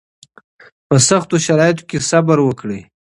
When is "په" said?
0.87-0.95